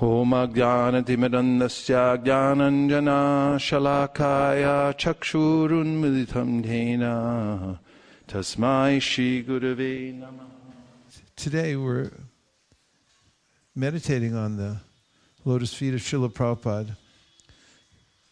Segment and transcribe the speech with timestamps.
[0.00, 1.94] होमज्ञानतिमिरन्दस्य
[2.24, 2.94] ज्ञानञ्जनाशलाकाय
[5.00, 7.04] चक्षुरुन्मिलितं येन
[8.28, 10.50] तस्मै श्रीगुरवे नमः
[11.36, 12.10] Today we're
[13.74, 14.76] meditating on the
[15.44, 16.96] lotus feet of Srila Prabhupada.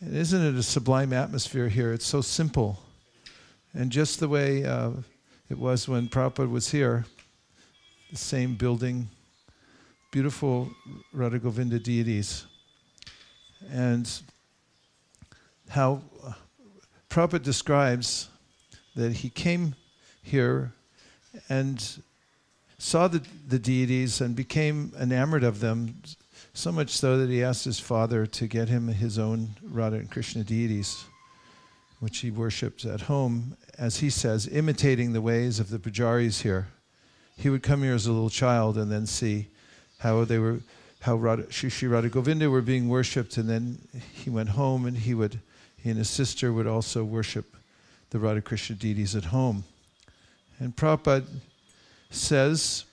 [0.01, 1.93] And isn't it a sublime atmosphere here?
[1.93, 2.79] It's so simple.
[3.75, 4.91] And just the way uh,
[5.51, 7.07] it was when Prabhupada was here,
[8.11, 9.09] the same building,
[10.12, 10.70] beautiful
[11.12, 12.46] Radha Govinda deities.
[13.72, 14.10] And
[15.70, 16.02] how
[17.10, 18.30] Prabhupada describes
[18.96, 19.76] that he came
[20.24, 20.74] here
[21.50, 22.02] and
[22.78, 26.02] saw the, the deities and became enamored of them,
[26.54, 30.10] so much so that he asked his father to get him his own Radha and
[30.10, 31.06] Krishna deities,
[32.00, 36.68] which he worshipped at home, as he says, imitating the ways of the pujaris here.
[37.36, 39.50] He would come here as a little child and then see
[40.00, 40.60] how they were,
[41.02, 43.80] how Radha, Shri Radha Govinda were being worshipped, and then
[44.14, 45.40] he went home and he would,
[45.78, 47.56] he and his sister would also worship
[48.10, 49.64] the Radha Krishna deities at home.
[50.60, 51.26] And Prabhupada
[52.10, 52.86] says,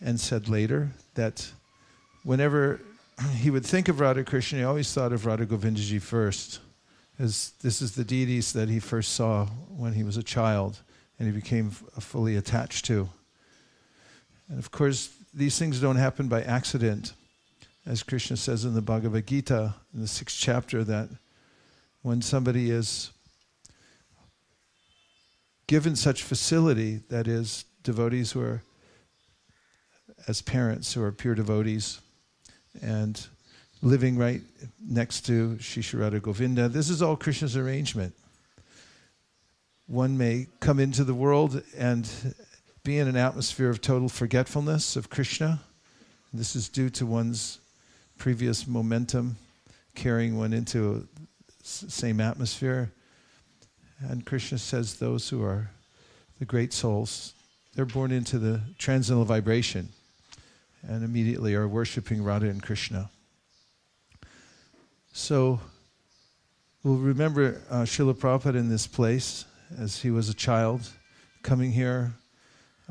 [0.00, 1.50] and said later, that
[2.22, 2.80] whenever
[3.36, 6.60] he would think of Radha Krishna, he always thought of Radha Govindaji first,
[7.18, 10.80] as this is the deities that he first saw when he was a child
[11.18, 13.08] and he became fully attached to.
[14.48, 17.12] And of course, these things don't happen by accident.
[17.84, 21.10] As Krishna says in the Bhagavad Gita, in the sixth chapter, that
[22.00, 23.10] when somebody is
[25.66, 28.62] given such facility, that is, devotees who are,
[30.26, 32.00] as parents, who are pure devotees,
[32.82, 33.26] and
[33.82, 34.40] living right
[34.80, 38.14] next to Shisharada Govinda, this is all Krishna's arrangement.
[39.86, 42.08] One may come into the world and
[42.86, 45.58] be in an atmosphere of total forgetfulness of Krishna.
[46.32, 47.58] This is due to one's
[48.16, 49.38] previous momentum
[49.96, 51.08] carrying one into the
[51.64, 52.92] same atmosphere.
[53.98, 55.68] And Krishna says those who are
[56.38, 57.34] the great souls,
[57.74, 59.88] they're born into the transcendental vibration
[60.86, 63.10] and immediately are worshiping Radha and Krishna.
[65.12, 65.58] So
[66.84, 69.44] we'll remember uh, Srila Prabhupada in this place
[69.76, 70.88] as he was a child,
[71.42, 72.14] coming here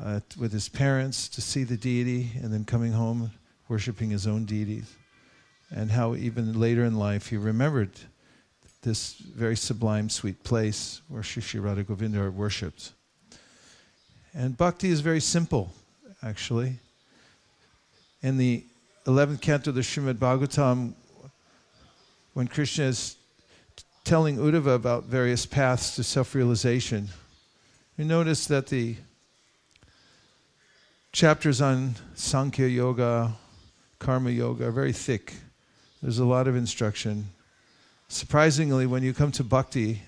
[0.02, 3.30] uh, with his parents to see the deity and then coming home
[3.68, 4.94] worshiping his own deities.
[5.74, 7.90] And how even later in life he remembered
[8.82, 12.92] this very sublime, sweet place where Shri Radha Govinda are worshipped.
[14.32, 15.72] And bhakti is very simple,
[16.22, 16.78] actually.
[18.22, 18.64] In the
[19.06, 20.94] 11th canto of the Srimad Bhagavatam,
[22.34, 23.16] when Krishna is
[24.04, 27.08] telling Uddhava about various paths to self realization,
[27.96, 28.96] you notice that the
[31.16, 33.32] chapters on Sankhya Yoga,
[33.98, 35.32] Karma Yoga are very thick.
[36.02, 37.28] There's a lot of instruction.
[38.08, 40.02] Surprisingly, when you come to Bhakti,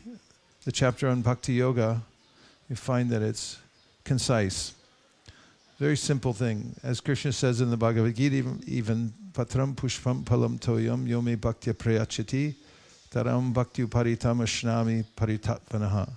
[0.66, 2.02] the chapter on Bhakti Yoga,
[2.68, 3.58] you find that it's
[4.04, 4.74] concise.
[5.78, 6.76] Very simple thing.
[6.82, 11.72] As Krishna says in the Bhagavad Gita, even, even patram pushpam palam toyam yome bhaktya
[11.72, 12.54] prayachati
[13.10, 16.10] taram bhakti uparitam ashnami paritattvanaha.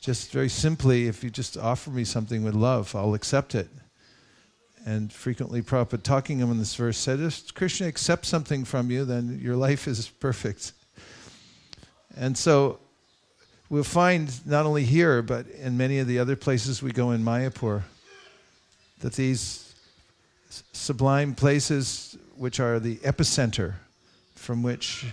[0.00, 3.68] Just very simply, if you just offer me something with love, I'll accept it.
[4.86, 9.04] And frequently, Prabhupada talking him in this verse said, if Krishna accepts something from you,
[9.04, 10.72] then your life is perfect.
[12.16, 12.78] And so
[13.68, 17.24] we'll find not only here, but in many of the other places we go in
[17.24, 17.82] Mayapur,
[19.00, 19.74] that these
[20.72, 23.74] sublime places, which are the epicenter
[24.36, 25.04] from which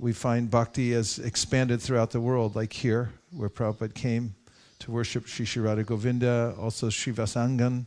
[0.00, 4.34] we find bhakti has expanded throughout the world, like here, where Prabhupada came
[4.80, 7.86] to worship Sri Radha Govinda, also Srivas Angan.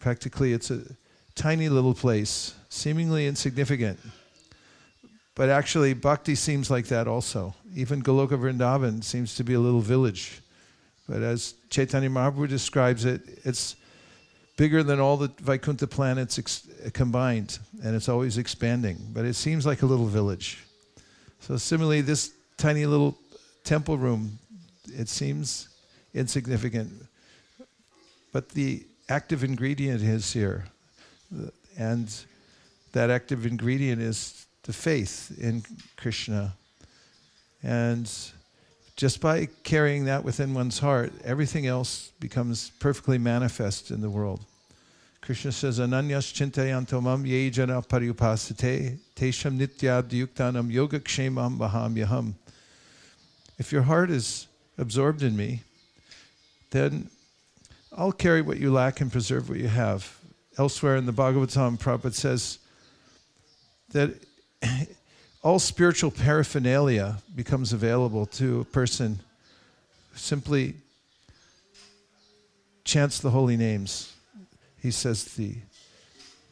[0.00, 0.80] Practically, it's a
[1.34, 4.00] tiny little place, seemingly insignificant.
[5.34, 7.54] But actually, bhakti seems like that also.
[7.74, 10.40] Even Goloka Vrindavan seems to be a little village.
[11.08, 13.76] But as Chaitanya Mahaprabhu describes it, it's
[14.56, 18.98] bigger than all the Vaikuntha planets ex- combined, and it's always expanding.
[19.12, 20.64] But it seems like a little village.
[21.40, 23.16] So, similarly, this tiny little
[23.64, 24.38] temple room,
[24.86, 25.68] it seems
[26.14, 26.92] insignificant.
[28.32, 30.64] But the active ingredient is here.
[31.76, 32.08] And
[32.92, 35.62] that active ingredient is the faith in
[35.96, 36.54] Krishna.
[37.62, 38.10] And
[38.96, 44.44] just by carrying that within one's heart, everything else becomes perfectly manifest in the world.
[45.20, 52.34] Krishna says, Ananyas chintayantomam ye jana pariupasate tesham nityadhyuktanam yogakshemam mahamyaham.
[53.58, 54.46] If your heart is
[54.78, 55.62] absorbed in me,
[56.70, 57.10] then
[57.96, 60.16] I'll carry what you lack and preserve what you have.
[60.56, 62.58] Elsewhere in the Bhagavatam, Prabhupada says,
[63.90, 64.14] that
[65.42, 69.20] all spiritual paraphernalia becomes available to a person
[70.12, 70.74] who simply
[72.84, 74.14] chants the holy names.
[74.80, 75.56] He says the,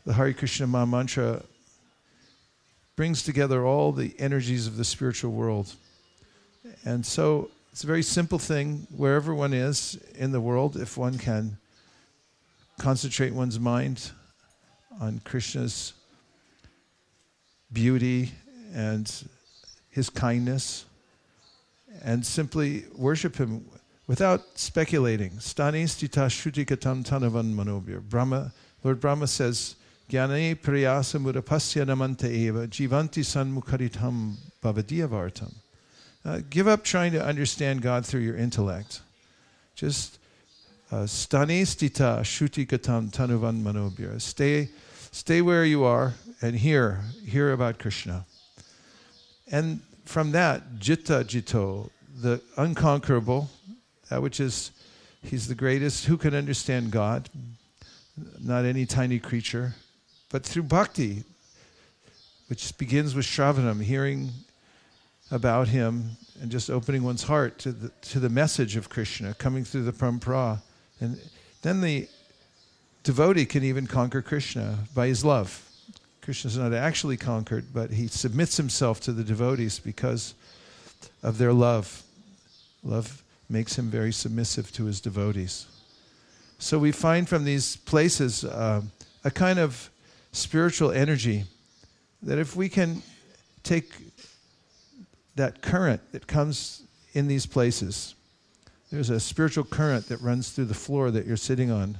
[0.04, 1.42] the Hare Krishna Maha Mantra
[2.96, 5.72] brings together all the energies of the spiritual world.
[6.84, 11.18] And so it's a very simple thing wherever one is in the world, if one
[11.18, 11.58] can
[12.78, 14.10] concentrate one's mind
[15.00, 15.92] on Krishna's
[17.72, 18.32] beauty
[18.74, 19.28] and
[19.90, 20.84] his kindness
[22.02, 23.64] and simply worship him
[24.06, 25.32] without speculating.
[25.32, 28.00] Stani stita shrutikatam tanavan manobir.
[28.00, 29.76] Brahma, Lord Brahma says,
[30.08, 35.54] Jnane priyasa mudapasya namanta eva jivanti sanmukharitam bhavadiyavartam.
[36.28, 39.00] Uh, give up trying to understand God through your intellect.
[39.74, 40.18] Just
[40.92, 44.20] uh, stani stita shrutikatam tanuvan manobir.
[44.20, 44.68] Stay,
[45.10, 48.26] stay where you are and hear, hear about Krishna.
[49.50, 51.88] And from that, Jitta Jito,
[52.20, 53.48] the unconquerable,
[54.10, 54.70] that which is,
[55.22, 56.04] he's the greatest.
[56.04, 57.30] Who can understand God?
[58.38, 59.76] Not any tiny creature.
[60.28, 61.24] But through bhakti,
[62.48, 64.32] which begins with Shravanam, hearing
[65.30, 69.64] about him and just opening one's heart to the, to the message of Krishna coming
[69.64, 70.60] through the parampara.
[71.00, 71.20] And
[71.62, 72.08] then the
[73.02, 75.64] devotee can even conquer Krishna by his love.
[76.22, 80.34] Krishna is not actually conquered, but he submits himself to the devotees because
[81.22, 82.02] of their love.
[82.82, 85.66] Love makes him very submissive to his devotees.
[86.58, 88.82] So we find from these places uh,
[89.24, 89.90] a kind of
[90.32, 91.44] spiritual energy
[92.22, 93.02] that if we can
[93.62, 93.92] take
[95.38, 96.82] that current that comes
[97.14, 98.14] in these places,
[98.90, 101.98] there's a spiritual current that runs through the floor that you're sitting on.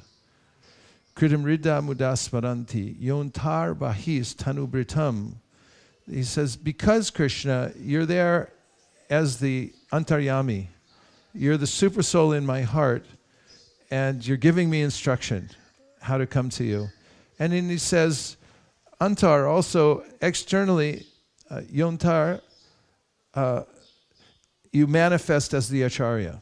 [1.17, 5.32] Kridamrida mudasmaranti, yontar bahis tanubritam.
[6.08, 8.52] He says, because Krishna, you're there
[9.11, 10.69] as the antaryami.
[11.35, 13.05] You're the super soul in my heart,
[13.90, 15.50] and you're giving me instruction
[16.00, 16.88] how to come to you.
[17.38, 18.37] And then he says,
[19.00, 21.06] antar also externally,
[21.50, 22.40] uh, yontar,
[23.34, 23.62] uh,
[24.72, 26.40] you manifest as the acharya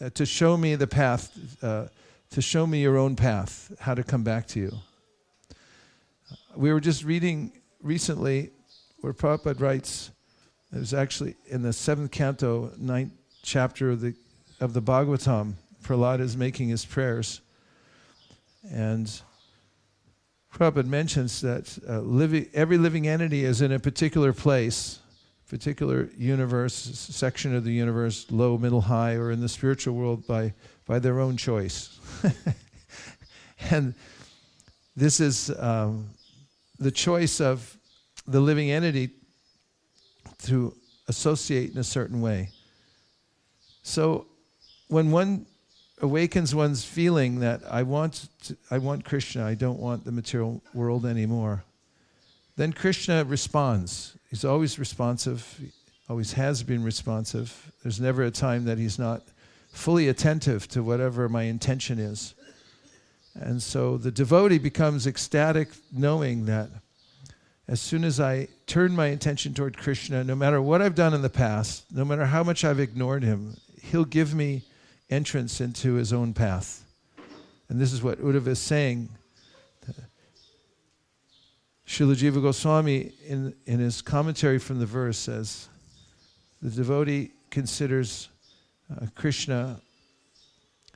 [0.00, 1.62] uh, to show me the path.
[1.62, 1.86] Uh,
[2.32, 4.72] to show me your own path, how to come back to you.
[6.56, 8.52] We were just reading recently
[9.02, 10.10] where Prabhupada writes,
[10.72, 13.12] it was actually in the seventh canto, ninth
[13.42, 14.14] chapter of the,
[14.60, 15.54] of the Bhagavatam,
[15.84, 17.42] Prahlad is making his prayers.
[18.70, 19.10] And
[20.54, 25.00] Prabhupada mentions that uh, living, every living entity is in a particular place,
[25.52, 30.50] particular universe, section of the universe, low, middle, high, or in the spiritual world by,
[30.86, 32.00] by their own choice.
[33.70, 33.94] and
[34.96, 36.08] this is um,
[36.78, 37.76] the choice of
[38.26, 39.10] the living entity
[40.44, 40.74] to
[41.08, 42.48] associate in a certain way.
[43.82, 44.28] So
[44.88, 45.44] when one
[46.00, 50.62] awakens one's feeling that I want, to, I want Krishna, I don't want the material
[50.72, 51.62] world anymore,
[52.56, 54.16] then Krishna responds.
[54.32, 55.60] He's always responsive,
[56.08, 57.70] always has been responsive.
[57.82, 59.20] There's never a time that he's not
[59.68, 62.32] fully attentive to whatever my intention is.
[63.34, 66.70] And so the devotee becomes ecstatic knowing that
[67.68, 71.20] as soon as I turn my attention toward Krishna, no matter what I've done in
[71.20, 74.62] the past, no matter how much I've ignored him, he'll give me
[75.10, 76.86] entrance into his own path.
[77.68, 79.10] And this is what Uddhava is saying.
[81.86, 85.68] Srila Jiva Goswami, in, in his commentary from the verse, says
[86.60, 88.28] the devotee considers
[88.90, 89.80] uh, Krishna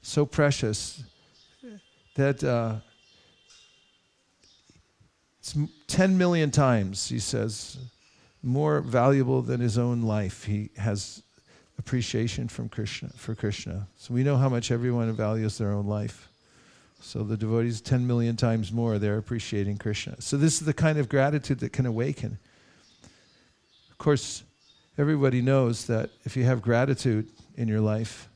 [0.03, 1.03] so precious
[2.15, 2.77] that uh,
[5.41, 5.57] it's
[5.89, 7.79] 10 million times, he says,
[8.43, 10.45] more valuable than his own life.
[10.45, 11.23] He has
[11.79, 13.87] appreciation from Krishna for Krishna.
[13.97, 16.29] So we know how much everyone values their own life.
[17.01, 20.21] So the devotees 10 million times more they're appreciating Krishna.
[20.21, 22.39] So this is the kind of gratitude that can awaken.
[23.91, 24.43] Of course,
[24.99, 28.29] everybody knows that if you have gratitude in your life,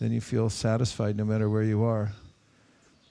[0.00, 2.12] then you feel satisfied no matter where you are.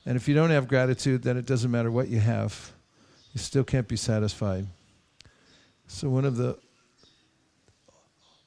[0.06, 2.72] And if you don't have gratitude, then it doesn't matter what you have,
[3.34, 4.68] you still can't be satisfied.
[5.88, 6.58] So, one of the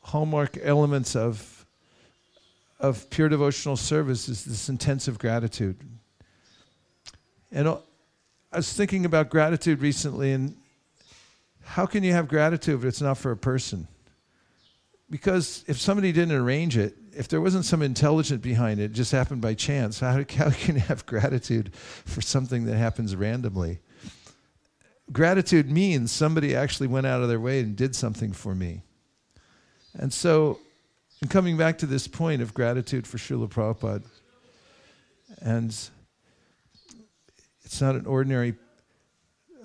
[0.02, 1.66] hallmark elements of,
[2.78, 5.76] of pure devotional service is this intensive gratitude.
[7.52, 10.56] And I was thinking about gratitude recently, and
[11.62, 13.88] how can you have gratitude if it's not for a person?
[15.08, 19.12] Because if somebody didn't arrange it, if there wasn't some intelligence behind it, it just
[19.12, 23.80] happened by chance, how, how can you have gratitude for something that happens randomly?
[25.12, 28.82] gratitude means somebody actually went out of their way and did something for me.
[29.94, 30.58] And so,
[31.22, 34.04] in coming back to this point of gratitude for Srila Prabhupada,
[35.40, 35.74] and
[37.66, 38.54] it's not an ordinary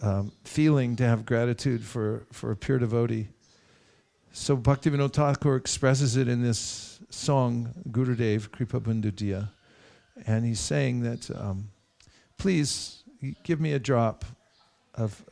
[0.01, 3.27] um, feeling to have gratitude for, for a pure devotee.
[4.31, 9.49] So Bhaktivinoda Thakur expresses it in this song, Gurudev Kripa Bandhudiya.
[10.25, 11.69] And he's saying that, um,
[12.39, 13.03] please
[13.43, 14.25] give me a drop
[14.95, 15.23] of,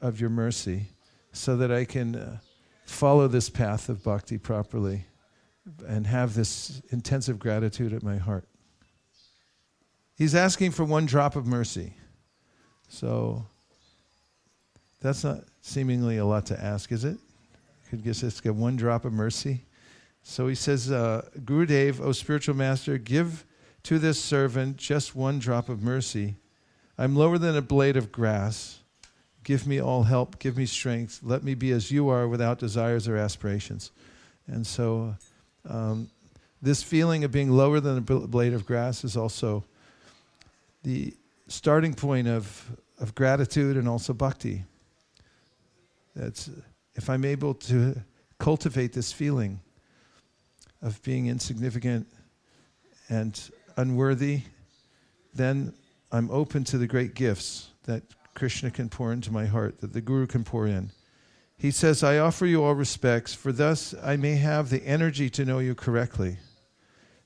[0.00, 0.86] of your mercy
[1.32, 2.38] so that I can uh,
[2.86, 5.04] follow this path of bhakti properly
[5.86, 8.48] and have this intensive gratitude at my heart.
[10.22, 11.94] He's asking for one drop of mercy.
[12.86, 13.44] So
[15.00, 17.18] that's not seemingly a lot to ask, is it?
[17.90, 19.64] Could just get one drop of mercy.
[20.22, 23.44] So he says, uh, Gurudev, O spiritual master, give
[23.82, 26.36] to this servant just one drop of mercy.
[26.96, 28.78] I'm lower than a blade of grass.
[29.42, 30.38] Give me all help.
[30.38, 31.18] Give me strength.
[31.24, 33.90] Let me be as you are without desires or aspirations.
[34.46, 35.16] And so,
[35.68, 36.10] um,
[36.62, 39.64] this feeling of being lower than a blade of grass is also
[40.82, 41.14] the
[41.48, 44.64] starting point of, of gratitude and also bhakti.
[46.14, 46.50] That's
[46.94, 47.96] if I'm able to
[48.38, 49.60] cultivate this feeling
[50.82, 52.06] of being insignificant
[53.08, 53.40] and
[53.76, 54.42] unworthy,
[55.34, 55.72] then
[56.10, 58.02] I'm open to the great gifts that
[58.34, 60.90] Krishna can pour into my heart, that the Guru can pour in.
[61.56, 65.44] He says, I offer you all respects, for thus I may have the energy to
[65.44, 66.38] know you correctly.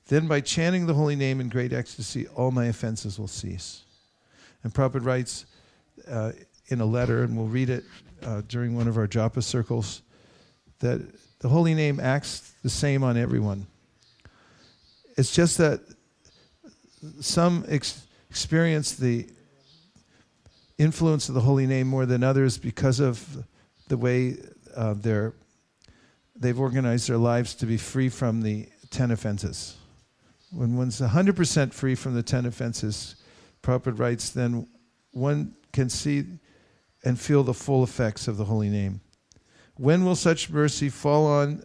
[0.07, 3.83] Then, by chanting the holy name in great ecstasy, all my offenses will cease.
[4.63, 5.45] And Prabhupada writes
[6.09, 6.31] uh,
[6.67, 7.83] in a letter, and we'll read it
[8.23, 10.01] uh, during one of our japa circles,
[10.79, 11.01] that
[11.39, 13.67] the holy name acts the same on everyone.
[15.17, 15.81] It's just that
[17.19, 19.27] some ex- experience the
[20.77, 23.45] influence of the holy name more than others because of
[23.87, 24.37] the way
[24.75, 25.33] uh, they're,
[26.35, 29.75] they've organized their lives to be free from the 10 offenses.
[30.51, 33.15] When one's 100% free from the 10 offenses,
[33.61, 34.67] Prabhupada writes, then
[35.11, 36.25] one can see
[37.03, 39.01] and feel the full effects of the holy name.
[39.75, 41.63] When will such mercy fall on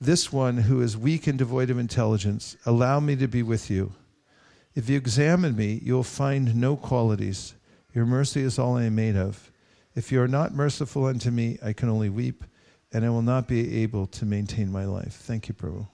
[0.00, 2.56] this one who is weak and devoid of intelligence?
[2.66, 3.92] Allow me to be with you.
[4.74, 7.54] If you examine me, you will find no qualities.
[7.94, 9.50] Your mercy is all I am made of.
[9.94, 12.44] If you are not merciful unto me, I can only weep,
[12.92, 15.14] and I will not be able to maintain my life.
[15.14, 15.86] Thank you, Prabhu.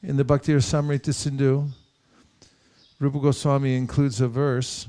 [0.00, 1.66] In the Bhakti Rasamrita Sindhu,
[3.00, 4.86] Rupa Goswami includes a verse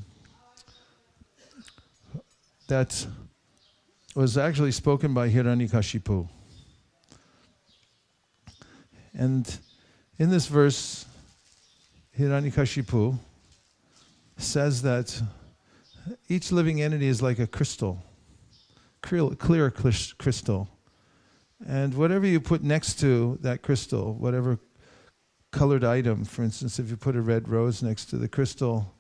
[2.68, 3.08] that
[4.14, 6.30] was actually spoken by Hiranyakashipu.
[9.16, 9.58] And
[10.20, 11.08] in this verse,
[12.16, 13.18] Hiranyakashipu
[14.38, 15.20] says that
[16.28, 18.04] each living entity is like a crystal,
[19.02, 20.70] clear crystal.
[21.68, 24.60] And whatever you put next to that crystal, whatever
[25.52, 28.94] colored item, for instance, if you put a red rose next to the crystal,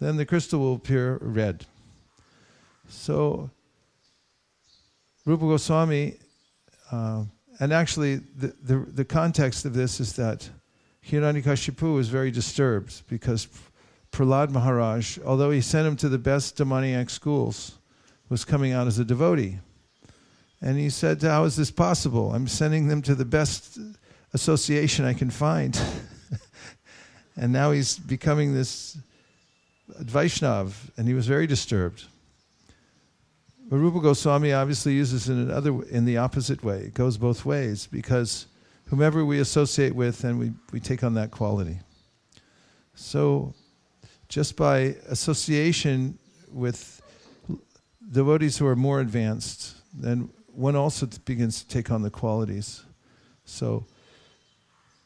[0.00, 1.66] then the crystal will appear red.
[2.88, 3.50] So,
[5.24, 6.16] Rupa Goswami,
[6.90, 7.24] uh,
[7.60, 10.48] and actually, the, the, the, context of this is that
[11.08, 13.48] Hiranyakashipu was very disturbed because
[14.12, 17.78] Prahlad Maharaj, although he sent him to the best demoniac schools,
[18.28, 19.58] was coming out as a devotee.
[20.60, 22.32] And he said, How is this possible?
[22.32, 23.78] I'm sending them to the best
[24.34, 25.80] association I can find.
[27.36, 28.98] and now he's becoming this
[30.02, 32.04] Vaishnav, and he was very disturbed.
[33.70, 36.80] But Rupa Goswami obviously uses it in another in the opposite way.
[36.80, 38.46] It goes both ways because
[38.86, 41.80] whomever we associate with, and we, we take on that quality.
[42.94, 43.54] So
[44.28, 46.18] just by association
[46.52, 47.00] with
[48.10, 52.84] devotees who are more advanced, then one also begins to take on the qualities.
[53.44, 53.86] So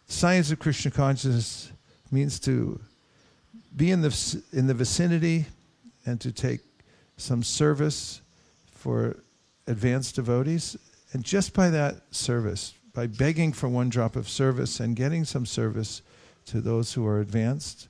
[0.09, 1.71] science of Krishna consciousness
[2.11, 2.81] means to
[3.77, 5.47] be in the, in the vicinity
[6.07, 6.61] and to take
[7.17, 8.23] some service
[8.73, 9.17] for
[9.67, 10.77] advanced devotees.
[11.13, 15.47] And just by that service, by begging for one drop of service and getting some
[15.47, 16.03] service
[16.47, 17.89] to those who are advanced,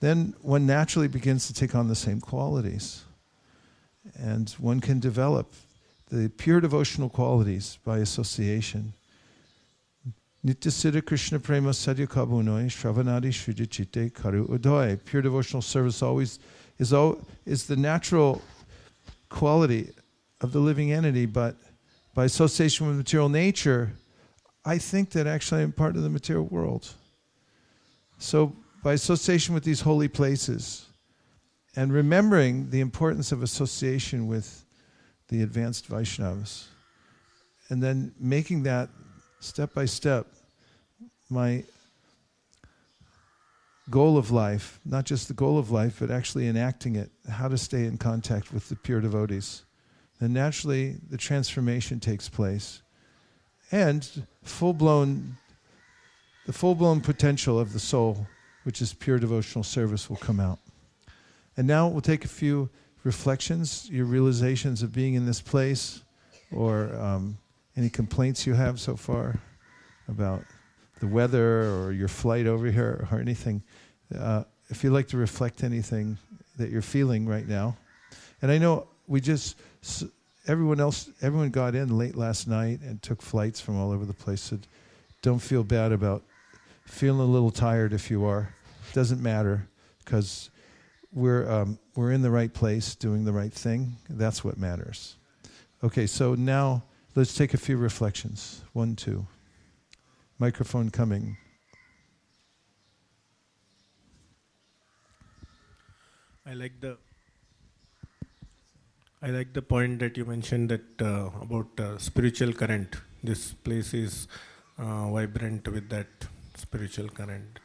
[0.00, 3.02] then one naturally begins to take on the same qualities.
[4.16, 5.52] And one can develop
[6.08, 8.94] the pure devotional qualities by association.
[10.48, 14.98] Nitya Krishna Prema Sadhya Kabunoi Shravanadi Shujichite Karu Udoy.
[15.04, 16.38] Pure devotional service always
[16.78, 16.94] is,
[17.44, 18.40] is the natural
[19.28, 19.90] quality
[20.40, 21.54] of the living entity, but
[22.14, 23.92] by association with material nature,
[24.64, 26.94] I think that actually I'm part of the material world.
[28.16, 30.86] So, by association with these holy places,
[31.76, 34.64] and remembering the importance of association with
[35.28, 36.68] the advanced Vaishnavas.
[37.68, 38.88] And then making that
[39.40, 40.26] step by step
[41.30, 41.64] my
[43.90, 47.56] goal of life, not just the goal of life, but actually enacting it, how to
[47.56, 49.64] stay in contact with the pure devotees.
[50.20, 52.82] Then naturally the transformation takes place.
[53.70, 55.36] And full blown,
[56.46, 58.26] the full blown potential of the soul,
[58.64, 60.58] which is pure devotional service, will come out.
[61.56, 62.70] And now we'll take a few
[63.04, 66.02] reflections, your realizations of being in this place,
[66.52, 67.38] or um,
[67.76, 69.38] any complaints you have so far
[70.08, 70.42] about
[71.00, 73.62] the weather or your flight over here or anything.
[74.16, 76.18] Uh, if you'd like to reflect anything
[76.58, 77.76] that you're feeling right now.
[78.42, 79.56] And I know we just,
[80.46, 84.12] everyone else, everyone got in late last night and took flights from all over the
[84.12, 84.40] place.
[84.42, 84.58] So
[85.22, 86.22] don't feel bad about
[86.84, 88.54] feeling a little tired if you are.
[88.92, 89.68] Doesn't matter
[90.04, 90.50] because
[91.12, 93.96] we're, um, we're in the right place doing the right thing.
[94.08, 95.16] That's what matters.
[95.82, 96.82] Okay, so now
[97.14, 98.62] let's take a few reflections.
[98.72, 99.26] One, two.
[100.38, 101.36] Microphone coming.
[106.46, 106.96] I like the
[109.20, 112.94] I like the point that you mentioned that uh, about uh, spiritual current.
[113.22, 114.28] This place is
[114.78, 116.06] uh, vibrant with that
[116.54, 117.58] spiritual current.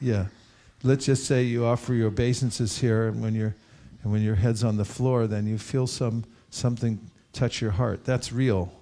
[0.00, 0.26] Yeah,
[0.84, 3.56] let's just say you offer your obeisances here, and when your
[4.04, 8.04] and when your head's on the floor, then you feel some something touch your heart.
[8.04, 8.72] That's real.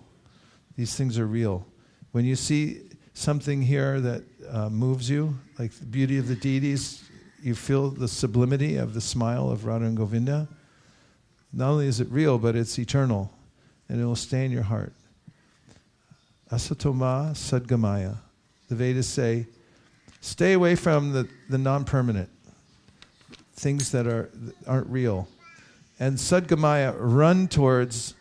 [0.76, 1.66] These things are real.
[2.12, 2.89] When you see
[3.20, 7.04] something here that uh, moves you, like the beauty of the deities,
[7.42, 10.48] you feel the sublimity of the smile of Radha and Govinda.
[11.52, 13.30] Not only is it real, but it's eternal,
[13.88, 14.94] and it will stay in your heart.
[16.50, 18.16] Asatoma Sadgamaya.
[18.68, 19.46] The Vedas say,
[20.20, 22.30] stay away from the, the non permanent,
[23.54, 25.28] things that, are, that aren't real.
[25.98, 28.14] And Sadgamaya, run towards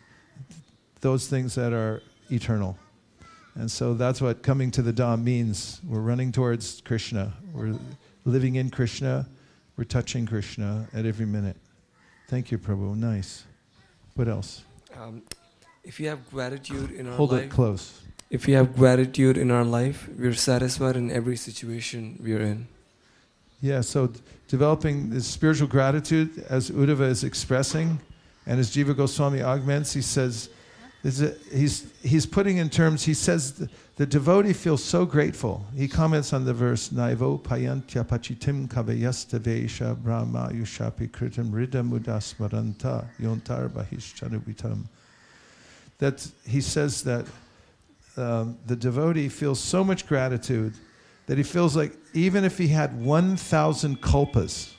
[1.00, 2.76] those things that are eternal.
[3.54, 5.80] And so that's what coming to the Dham means.
[5.86, 7.32] We're running towards Krishna.
[7.52, 7.74] We're
[8.24, 9.28] living in Krishna.
[9.76, 11.56] We're touching Krishna at every minute.
[12.28, 12.96] Thank you, Prabhu.
[12.96, 13.44] Nice.
[14.14, 14.62] What else?
[14.96, 15.22] Um,
[15.82, 18.02] if you have gratitude in our Hold life, it close.
[18.30, 22.68] If we have gratitude in our life, we're satisfied in every situation we're in.
[23.60, 27.98] Yeah, so d- developing this spiritual gratitude, as Uddhava is expressing,
[28.46, 30.48] and as Jiva Goswami augments, he says,
[31.04, 35.64] a, he's, he's putting in terms, he says, the, the, devotee feels so grateful.
[35.74, 43.70] He comments on the verse, Naivo payantya pachitim kavayastavesha brahma yushapi kritam ridam udasmaranta yontar
[43.70, 44.84] bahishchanubitam.
[45.98, 47.26] That he says that
[48.18, 50.74] um, the devotee feels so much gratitude
[51.26, 54.74] that he feels like even if he had 1,000 kalpas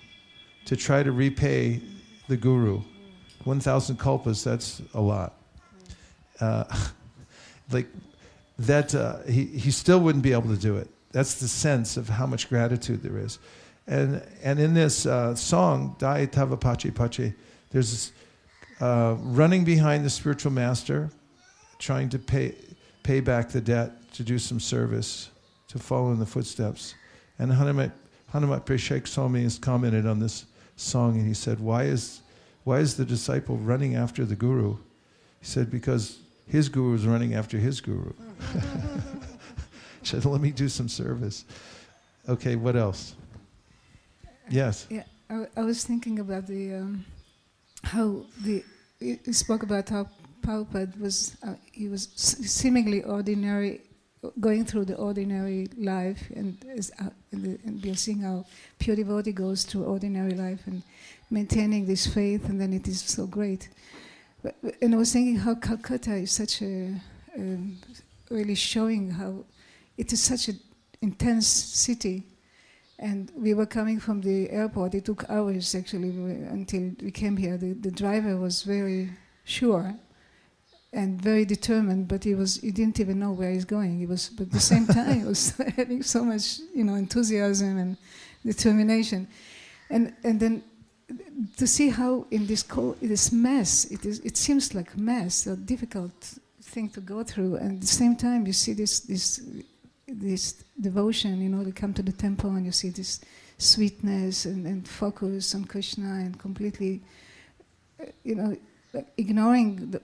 [0.65, 1.81] to try to repay
[2.27, 2.81] the guru,
[3.43, 5.40] 1,000 kalpas, that's a lot
[6.41, 6.65] uh,
[7.71, 7.87] like
[8.59, 10.89] that uh, he, he still wouldn't be able to do it.
[11.11, 13.39] That's the sense of how much gratitude there is.
[13.87, 17.33] And, and in this uh, song, Dai Tava Pachi Pachi,
[17.71, 18.11] there's this,
[18.79, 21.09] uh, running behind the spiritual master,
[21.79, 22.55] trying to pay,
[23.03, 25.29] pay back the debt, to do some service,
[25.67, 26.95] to follow in the footsteps.
[27.39, 27.91] And Hanumat,
[28.33, 32.21] Hanumatpreshaka Swami has commented on this song and he said, why is,
[32.63, 34.77] why is the disciple running after the guru?
[35.39, 36.19] He said, because
[36.51, 38.11] his guru was running after his guru.
[40.03, 41.45] said, let me do some service.
[42.27, 43.15] Okay, what else?
[44.49, 44.87] Yes.
[44.89, 47.05] Yeah, I, I was thinking about the um,
[47.83, 48.63] how the
[48.99, 50.07] you spoke about how
[50.41, 53.81] Prabhupada was uh, he was seemingly ordinary,
[54.39, 58.45] going through the ordinary life, and, is, uh, the, and we are seeing how
[58.77, 60.83] pure devotee goes through ordinary life and
[61.29, 63.69] maintaining this faith, and then it is so great.
[64.81, 66.95] And I was thinking how Calcutta is such a
[67.37, 67.77] um,
[68.29, 69.45] really showing how
[69.97, 70.59] it is such an
[71.01, 72.23] intense city.
[72.97, 74.95] And we were coming from the airport.
[74.95, 77.57] It took hours actually until we came here.
[77.57, 79.09] The, the driver was very
[79.43, 79.95] sure
[80.93, 83.97] and very determined, but he was he didn't even know where he's going.
[83.97, 87.77] He was, but at the same time, he was having so much you know enthusiasm
[87.77, 87.97] and
[88.45, 89.27] determination,
[89.89, 90.63] and and then
[91.57, 92.63] to see how in this
[93.01, 97.75] this mess, it, is, it seems like mess, a difficult thing to go through, and
[97.75, 99.41] at the same time you see this this
[100.07, 101.41] this devotion.
[101.41, 103.19] You know, you come to the temple and you see this
[103.57, 107.01] sweetness and, and focus on Krishna and completely,
[107.99, 108.57] uh, you know,
[109.17, 110.01] ignoring the,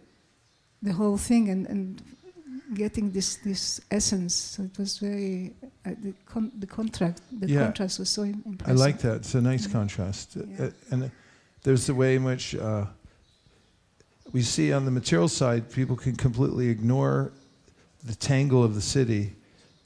[0.81, 2.01] the whole thing and, and
[2.73, 4.34] getting this this essence.
[4.36, 5.53] So it was very
[5.86, 7.63] uh, the con- the contract the Yeah.
[7.63, 9.17] contrast was so im- I like that.
[9.17, 9.71] It's a nice Yeah.
[9.73, 10.38] contrast.
[10.38, 11.10] Uh, and uh,
[11.63, 12.86] there's the way in which uh,
[14.34, 17.32] we see on the material side, people can completely ignore
[18.03, 19.34] the tangle of the city.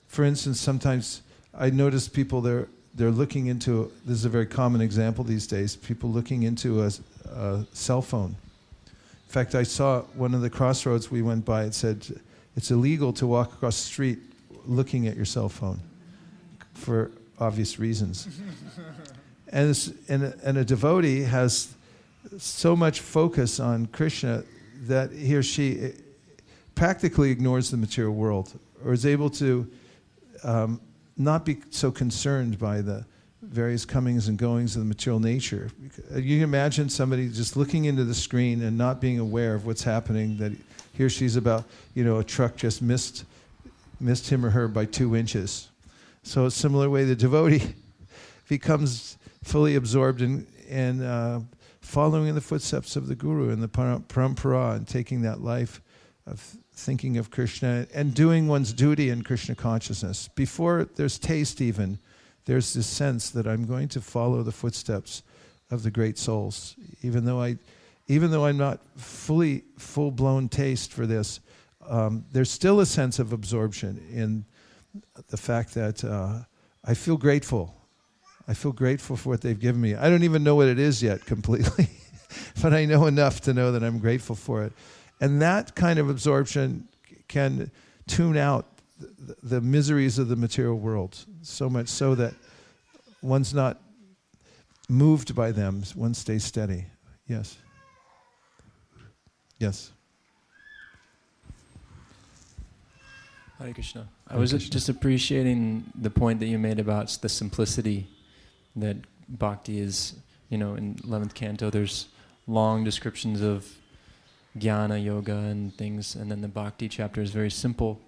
[0.08, 1.22] For instance, sometimes
[1.54, 3.92] I notice people they're they're looking into.
[4.06, 5.76] This is a very common example these days.
[5.76, 6.92] People looking into a,
[7.34, 8.36] a cell phone.
[8.86, 11.64] In fact, I saw one of the crossroads we went by.
[11.64, 12.06] It said
[12.56, 14.20] it's illegal to walk across the street
[14.66, 15.80] looking at your cell phone
[16.74, 18.28] for obvious reasons.
[19.50, 21.74] and, and, a, and a devotee has
[22.38, 24.44] so much focus on Krishna
[24.84, 25.92] that he or she eh,
[26.76, 29.70] practically ignores the material world or is able to
[30.44, 30.80] um,
[31.18, 33.06] not be so concerned by the
[33.42, 35.70] various comings and goings of the material nature.
[36.16, 39.84] You can imagine somebody just looking into the screen and not being aware of what's
[39.84, 40.54] happening, that
[40.94, 43.26] he or she's about, you know, a truck just missed,
[44.00, 45.70] missed him or her by two inches.
[46.24, 47.74] So, a similar way, the devotee
[48.50, 51.42] becomes fully absorbed in, in uh,
[51.82, 55.82] following in the footsteps of the Guru and the param- parampara and taking that life
[56.28, 56.40] of
[56.74, 60.30] thinking of Krishna and doing one's duty in Krishna consciousness.
[60.30, 62.00] Before there's taste, even,
[62.46, 65.24] there's this sense that I'm going to follow the footsteps
[65.70, 67.58] of the great souls, even though I,
[68.08, 71.40] even though I'm not fully full blown taste for this.
[71.88, 74.46] Um, there's still a sense of absorption in
[75.30, 76.40] the fact that uh,
[76.84, 77.76] I feel grateful.
[78.48, 79.96] I feel grateful for what they've given me.
[79.96, 81.88] I don't even know what it is yet completely,
[82.62, 84.74] but I know enough to know that I'm grateful for it.
[85.20, 86.88] And that kind of absorption
[87.28, 87.72] can
[88.08, 88.66] tune out
[89.00, 92.34] the, the miseries of the material world so much so that
[93.22, 93.80] one's not
[94.90, 96.86] moved by them, one stays steady.
[97.28, 97.58] Yes.
[99.62, 99.92] Yes.
[103.60, 104.08] Hare Krishna.
[104.28, 104.72] I was Krishna.
[104.72, 108.08] just appreciating the point that you made about the simplicity
[108.76, 108.98] that
[109.30, 110.16] bhakti is.
[110.50, 112.08] You know, in 11th canto, there's
[112.48, 113.78] long descriptions of
[114.58, 118.02] jnana yoga and things, and then the bhakti chapter is very simple,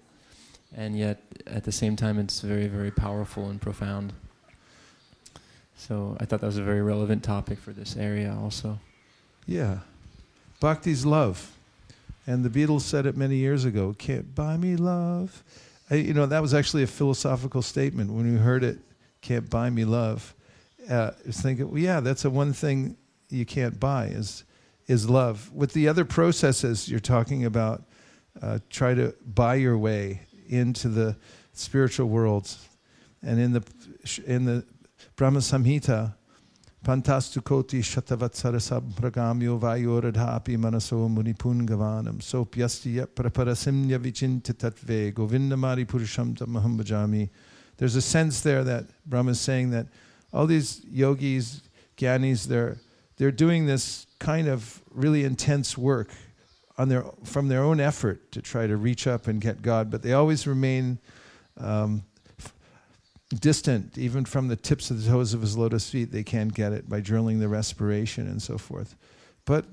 [0.76, 4.12] and yet at the same time, it's very, very powerful and profound.
[5.76, 8.80] So I thought that was a very relevant topic for this area also.
[9.46, 9.78] Yeah.
[10.64, 11.54] Bhakti's love.
[12.26, 15.44] And the Beatles said it many years ago can't buy me love.
[15.90, 18.10] I, you know, that was actually a philosophical statement.
[18.10, 18.78] When we heard it,
[19.20, 20.34] can't buy me love,
[20.90, 22.96] uh, I was thinking, well, yeah, that's the one thing
[23.28, 24.44] you can't buy is,
[24.86, 25.52] is love.
[25.52, 27.82] With the other processes you're talking about,
[28.40, 31.14] uh, try to buy your way into the
[31.52, 32.50] spiritual world.
[33.20, 33.62] And in the,
[34.26, 34.64] in the
[35.16, 36.14] Brahma Samhita,
[36.84, 47.30] Pantastukoti shatavatsara sabhragamyo vayoradhapi manaso munipungavanam sopyasti yat praparasimnya vichinta tatve govindamari purusham tamaham.
[47.78, 49.86] There's a sense there that Brahma is saying that
[50.30, 51.62] all these yogis,
[51.96, 52.76] gyanis, they're,
[53.16, 56.10] they're doing this kind of really intense work
[56.76, 60.02] on their, from their own effort to try to reach up and get God, but
[60.02, 60.98] they always remain
[61.56, 62.04] um,
[63.40, 66.72] distant, even from the tips of the toes of his lotus feet, they can't get
[66.72, 68.96] it by drilling the respiration and so forth.
[69.44, 69.64] But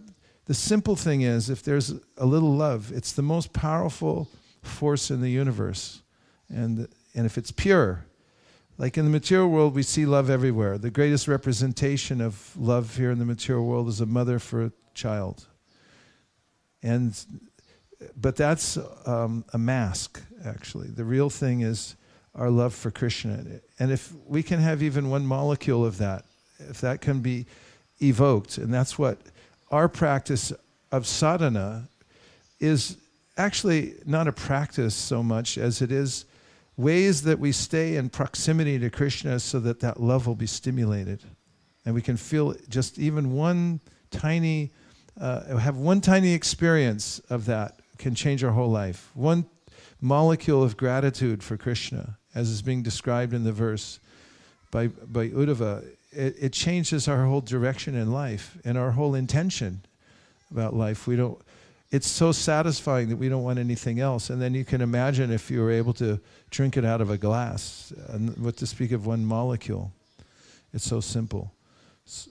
[0.46, 4.30] the simple thing is, if there's a little love, it's the most powerful
[4.62, 6.02] force in the universe.
[6.50, 8.06] And, and if it's pure,
[8.78, 10.78] like in the material world, we see love everywhere.
[10.78, 14.72] The greatest representation of love here in the material world is a mother for a
[14.94, 15.48] child.
[16.82, 17.18] And,
[18.16, 20.88] but that's um, a mask, actually.
[20.88, 21.96] The real thing is
[22.36, 23.44] our love for Krishna.
[23.80, 26.26] And if we can have even one molecule of that,
[26.60, 27.46] if that can be
[28.02, 29.18] evoked, and that's what
[29.70, 30.54] our practice
[30.92, 31.88] of sadhana
[32.60, 32.98] is
[33.38, 36.26] actually not a practice so much as it is
[36.78, 41.22] ways that we stay in proximity to Krishna so that that love will be stimulated.
[41.86, 43.80] And we can feel just even one
[44.12, 44.72] tiny,
[45.20, 49.10] uh, have one tiny experience of that can change our whole life.
[49.14, 49.46] One
[50.00, 54.00] molecule of gratitude for Krishna, as is being described in the verse
[54.72, 59.82] by, by Uddhava, it, it changes our whole direction in life and our whole intention
[60.50, 61.08] about life.
[61.08, 61.40] We don't,
[61.92, 64.30] it's so satisfying that we don't want anything else.
[64.30, 67.18] And then you can imagine if you were able to drink it out of a
[67.18, 69.92] glass, and what to speak of one molecule.
[70.74, 71.52] It's so simple,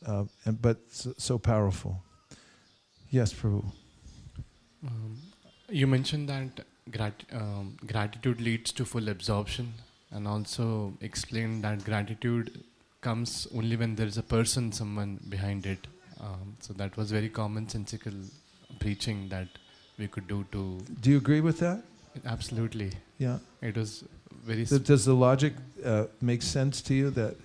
[0.06, 2.02] uh, and, but so, so powerful.
[3.10, 3.64] Yes, Prabhu.
[4.86, 5.18] Um,
[5.68, 9.74] you mentioned that grat- um, gratitude leads to full absorption,
[10.12, 12.64] and also explained that gratitude
[13.00, 15.86] comes only when there is a person, someone behind it.
[16.20, 18.14] Um, so that was very common, commonsensical
[18.78, 19.48] preaching that
[19.98, 20.80] we could do to.
[21.00, 21.82] Do you agree with that?
[22.26, 22.92] Absolutely.
[23.18, 23.38] Yeah.
[23.62, 24.04] It was
[24.44, 24.64] very.
[24.64, 27.36] Does the logic uh, make sense to you that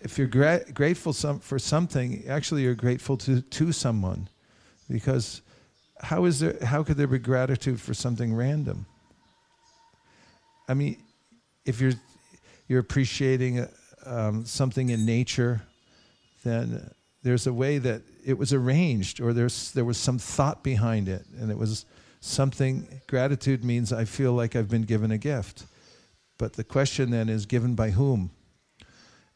[0.00, 4.28] if you're gra- grateful some, for something, actually you're grateful to, to someone?
[4.90, 5.40] Because
[6.00, 8.84] how is there how could there be gratitude for something random?
[10.68, 10.96] I mean,
[11.64, 11.92] if you're
[12.68, 13.66] you're appreciating
[14.06, 15.62] um, something in nature,
[16.44, 16.90] then
[17.22, 21.24] there's a way that it was arranged, or there's there was some thought behind it,
[21.38, 21.86] and it was
[22.20, 23.00] something.
[23.06, 25.64] Gratitude means I feel like I've been given a gift,
[26.38, 28.30] but the question then is given by whom?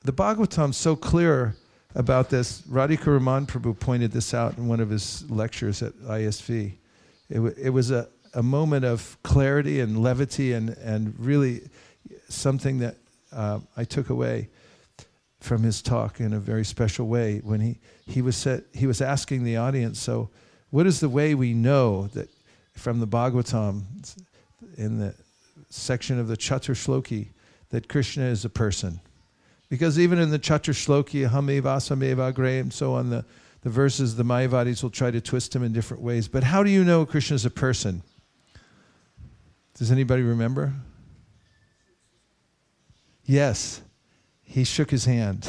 [0.04, 1.56] The Bhagavatam's so clear
[1.94, 2.62] about this.
[2.62, 6.74] Radhika Raman Prabhu pointed this out in one of his lectures at ISV.
[7.28, 11.62] It, w- it was a, a moment of clarity and levity and, and really
[12.28, 12.96] something that
[13.32, 14.48] uh, I took away
[15.40, 19.00] from his talk in a very special way when he, he, was set, he was
[19.00, 20.30] asking the audience, so
[20.70, 22.28] what is the way we know that
[22.74, 23.82] from the Bhagavatam
[24.76, 25.14] in the
[25.70, 27.28] section of the Chaturshloki
[27.70, 29.00] that Krishna is a person?
[29.68, 33.24] Because even in the Chaturshloki, Hameva, Sameva, and so on, the,
[33.62, 36.26] the verses, the Mayavadis will try to twist them in different ways.
[36.26, 38.02] But how do you know Krishna is a person?
[39.74, 40.72] Does anybody remember?
[43.28, 43.82] Yes.
[44.42, 45.46] He shook his hand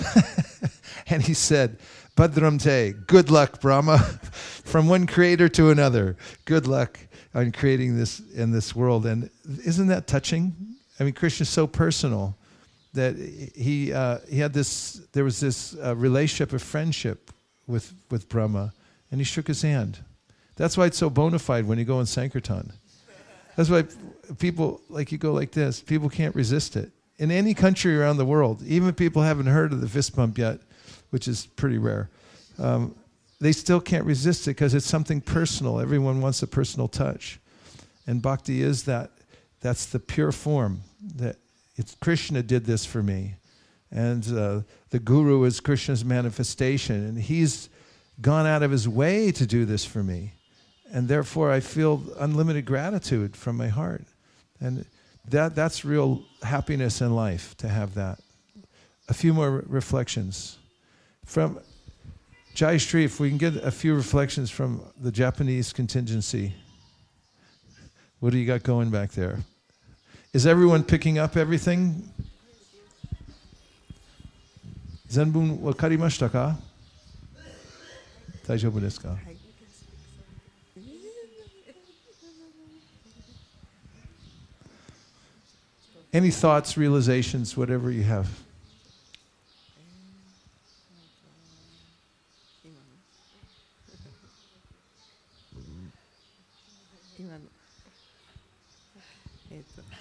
[1.08, 1.80] and he said,
[2.18, 3.98] Badram te, good luck, Brahma,
[4.66, 6.18] from one creator to another.
[6.44, 7.00] Good luck
[7.34, 9.06] on creating this in this world.
[9.06, 9.30] And
[9.66, 10.54] isn't that touching?
[11.00, 12.36] I mean, Krishna is so personal
[12.94, 13.16] that
[13.56, 14.96] he uh, he had this.
[15.14, 17.32] There was this uh, relationship of friendship
[17.66, 18.74] with with Brahma,
[19.12, 20.00] and he shook his hand.
[20.58, 22.74] That's why it's so bona fide when you go in Sankirtan.
[23.56, 23.86] That's why
[24.40, 25.80] people like you go like this.
[25.80, 28.64] People can't resist it in any country around the world.
[28.64, 30.60] Even if people haven't heard of the fist bump yet,
[31.12, 32.10] which is pretty rare.
[32.58, 32.96] Um,
[33.40, 35.80] they still can't resist it because it's something personal.
[35.80, 37.40] Everyone wants a personal touch,
[38.08, 39.12] and bhakti is that.
[39.62, 40.82] That's the pure form
[41.18, 41.36] that
[41.76, 43.36] it's Krishna did this for me.
[43.92, 47.70] And uh, the guru is Krishna's manifestation, and he's
[48.22, 50.34] gone out of his way to do this for me.
[50.92, 54.04] And therefore, I feel unlimited gratitude from my heart.
[54.60, 54.86] And
[55.28, 58.20] that, that's real happiness in life to have that.
[59.10, 60.58] A few more reflections.
[61.26, 61.60] From
[62.54, 66.54] Jai Shri, if we can get a few reflections from the Japanese contingency.
[68.20, 69.40] What do you got going back there?
[70.34, 72.12] Is everyone picking up everything?
[75.10, 76.58] Zenbun wakarimashita ka?
[78.46, 79.18] Daijoubu desu ka?
[86.12, 88.28] Any thoughts, realizations, whatever you have?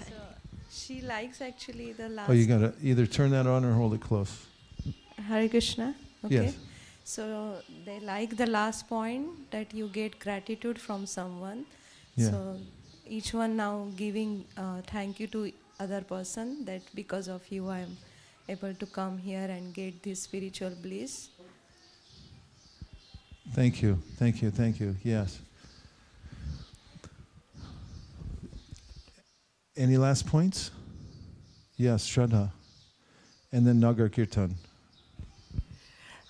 [0.09, 0.15] So
[0.71, 2.31] she likes actually the last.
[2.31, 4.47] Oh, you gotta either turn that on or hold it close.
[5.27, 5.95] Hari Krishna.
[6.25, 6.45] Okay.
[6.45, 6.57] Yes.
[7.05, 11.65] So they like the last point that you get gratitude from someone.
[12.17, 12.31] Yeah.
[12.31, 12.57] So
[13.07, 17.81] each one now giving uh, thank you to other person that because of you I
[17.81, 17.97] am
[18.49, 21.29] able to come here and get this spiritual bliss.
[23.53, 24.97] Thank you, thank you, thank you.
[25.03, 25.41] Yes.
[29.77, 30.71] Any last points?
[31.77, 32.51] Yes, Shraddha.
[33.53, 34.57] And then Nagar Kirtan.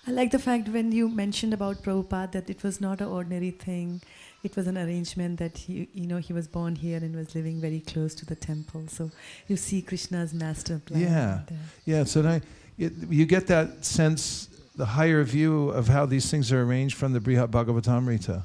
[0.07, 3.51] I like the fact when you mentioned about Prabhupada that it was not an ordinary
[3.51, 4.01] thing.
[4.41, 7.59] It was an arrangement that he, you know, he was born here and was living
[7.59, 8.87] very close to the temple.
[8.87, 9.11] So
[9.47, 11.01] you see Krishna's master plan.
[11.01, 11.41] Yeah.
[11.47, 11.57] there.
[11.85, 12.39] Yeah, so
[12.77, 14.47] it, you get that sense,
[14.77, 18.43] the higher view of how these things are arranged from the Brihat Bhagavatamrita.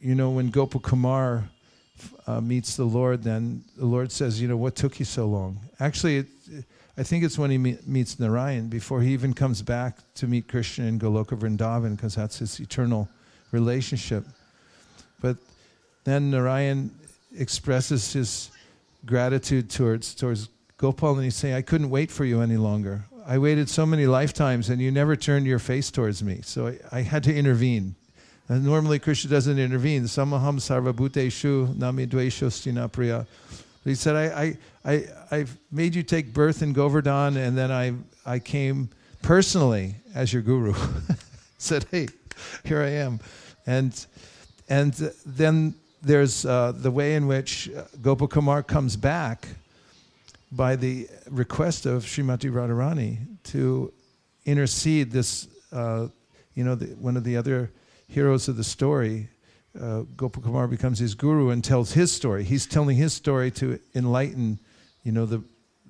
[0.00, 1.44] You know, when Gopal Kumar
[2.26, 5.60] uh, meets the Lord, then the Lord says, You know, what took you so long?
[5.78, 6.26] Actually, it,
[6.96, 10.48] I think it's when he me- meets Narayan before he even comes back to meet
[10.48, 13.08] Krishna in Goloka Vrindavan, because that's his eternal
[13.52, 14.24] relationship.
[15.24, 15.38] But
[16.04, 16.90] then Narayan
[17.34, 18.50] expresses his
[19.06, 23.06] gratitude towards, towards Gopal, and he's saying, I couldn't wait for you any longer.
[23.26, 26.40] I waited so many lifetimes, and you never turned your face towards me.
[26.42, 27.94] So I, I had to intervene.
[28.50, 30.02] And normally Krishna doesn't intervene.
[30.02, 33.26] Samaham sarvabhuteshu nami dvesho stinapriya.
[33.82, 37.72] But he said, I, I, I, I've made you take birth in Govardhan, and then
[37.72, 37.94] I,
[38.26, 38.90] I came
[39.22, 40.74] personally as your guru.
[41.56, 42.08] said, hey,
[42.62, 43.20] here I am.
[43.66, 44.06] And,
[44.68, 44.92] and
[45.26, 49.48] then there's uh, the way in which uh, Gopal Kumar comes back
[50.52, 53.92] by the request of Srimati Radharani to
[54.44, 56.08] intercede this, uh,
[56.54, 57.70] you know, the, one of the other
[58.08, 59.28] heroes of the story
[59.80, 62.44] uh, Gopakumar becomes his guru and tells his story.
[62.44, 64.60] He's telling his story to enlighten,
[65.02, 65.42] you know, the,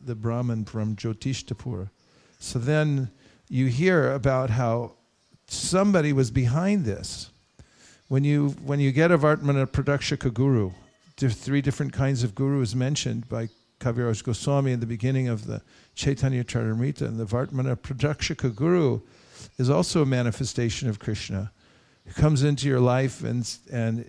[0.05, 1.91] the Brahman from Jyotishtapur.
[2.39, 3.11] So then
[3.49, 4.93] you hear about how
[5.47, 7.31] somebody was behind this.
[8.09, 10.73] When you, when you get a Vartmana Pradarshaka guru,
[11.17, 13.49] three different kinds of gurus mentioned by
[13.81, 15.63] Kaviraj Goswami in the beginning of the
[15.95, 17.03] Chaitanya Charitamrita.
[17.03, 19.01] And the Vartmana Pradarshaka guru
[19.57, 21.51] is also a manifestation of Krishna
[22.05, 24.05] who comes into your life and, and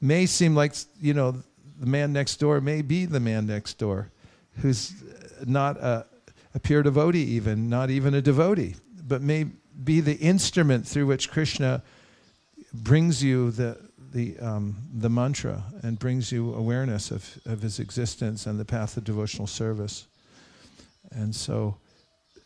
[0.00, 1.42] may seem like, you know,
[1.78, 4.10] the man next door may be the man next door
[4.60, 4.92] who's
[5.44, 6.04] not a,
[6.54, 8.74] a pure devotee, even, not even a devotee,
[9.06, 9.44] but may
[9.84, 11.82] be the instrument through which Krishna
[12.82, 13.78] brings you the,
[14.12, 18.96] the, um, the mantra and brings you awareness of, of his existence and the path
[18.96, 20.06] of devotional service.
[21.12, 21.76] And so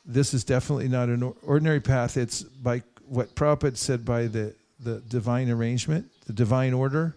[0.05, 2.17] this is definitely not an ordinary path.
[2.17, 7.17] It's by what Prabhupada said by the, the divine arrangement, the divine order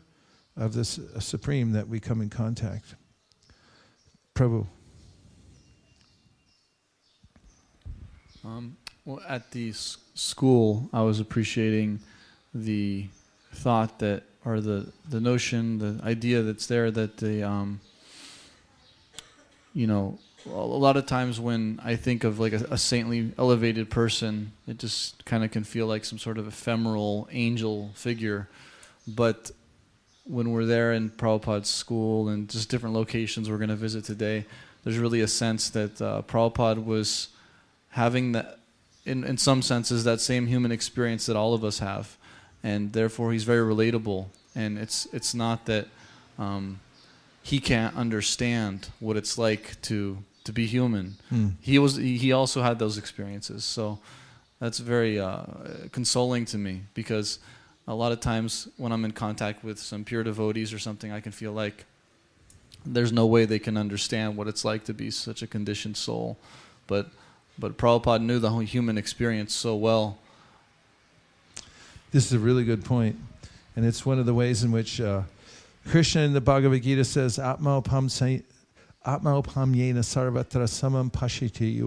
[0.56, 2.96] of this uh, Supreme that we come in contact.
[4.36, 4.68] Prabhu.
[8.46, 12.00] Um, well, at the school, I was appreciating
[12.54, 13.08] the
[13.54, 17.80] thought that, or the, the notion, the idea that's there that the, um,
[19.74, 23.90] you know, a lot of times when I think of like a, a saintly, elevated
[23.90, 28.50] person, it just kind of can feel like some sort of ephemeral angel figure.
[29.08, 29.52] But
[30.26, 34.46] when we're there in Prabhupada's school and just different locations we're going to visit today,
[34.84, 37.30] there's really a sense that uh, Prabhupada was
[37.90, 38.60] having that,
[39.06, 42.18] in, in some senses, that same human experience that all of us have.
[42.64, 44.28] And therefore, he's very relatable.
[44.56, 45.88] And it's, it's not that
[46.40, 46.80] um,
[47.44, 51.16] he can't understand what it's like to to be human.
[51.30, 51.50] Hmm.
[51.62, 54.00] He was he also had those experiences, so
[54.60, 55.44] that's very uh,
[55.92, 57.40] consoling to me because
[57.88, 61.20] a lot of times when I'm in contact with some pure devotees or something, I
[61.20, 61.86] can feel like
[62.86, 66.38] there's no way they can understand what it's like to be such a conditioned soul,
[66.88, 67.08] but
[67.60, 70.18] but Prabhupada knew the human experience so well.
[72.14, 73.16] This is a really good point,
[73.76, 75.24] and it's one of the ways in which uh,
[75.88, 78.08] Krishna in the Bhagavad Gita says, "Atma upam
[79.04, 81.80] upamyena sarvatra samam pashiti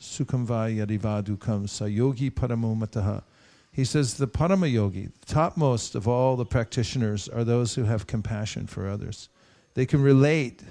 [0.00, 3.24] sukham va yadivadukam sa yogi paramo mataha.
[3.72, 8.06] He says the parama yogi, the topmost of all the practitioners, are those who have
[8.06, 9.28] compassion for others.
[9.74, 10.62] They can relate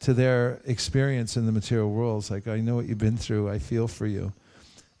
[0.00, 2.22] to their experience in the material world.
[2.22, 4.32] It's like, I know what you've been through, I feel for you.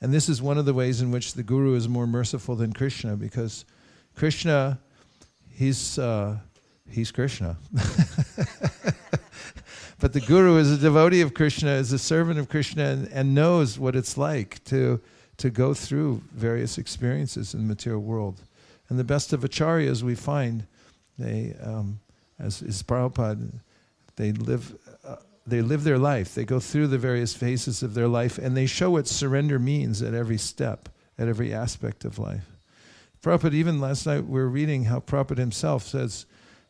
[0.04, 2.74] And this is one of the ways in which the Guru is more merciful than
[2.74, 3.64] Krishna, because
[4.14, 4.78] Krishna,
[5.50, 6.36] he's, uh,
[6.90, 7.56] he's Krishna.
[9.98, 13.34] but the Guru is a devotee of Krishna, is a servant of Krishna, and, and
[13.34, 15.00] knows what it's like to,
[15.38, 18.42] to go through various experiences in the material world.
[18.90, 20.66] And the best of acharyas we find,
[21.18, 21.98] they, um,
[22.38, 23.54] as is Prabhupada,
[24.16, 26.34] they live, uh, they live their life.
[26.34, 30.02] They go through the various phases of their life, and they show what surrender means
[30.02, 32.46] at every step, at every aspect of life.
[33.22, 36.26] Prabhupada, even last night, we were reading how Prabhupada himself says